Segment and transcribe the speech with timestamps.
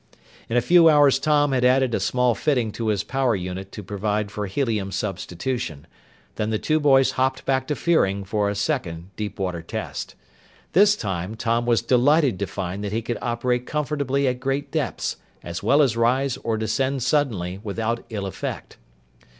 [0.49, 3.83] In a few hours Tom had added a small fitting to his power unit to
[3.83, 5.85] provide for helium substitution.
[6.37, 10.15] Then the two boys hopped back to Fearing for a second deep water test.
[10.73, 15.17] This time, Tom was delighted to find that he could operate comfortably at great depths,
[15.43, 18.77] as well as rise or descend suddenly without ill effect.